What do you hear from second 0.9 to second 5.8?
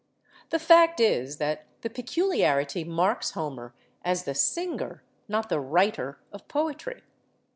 is, that the peculiarity marks Homer as the singer, not the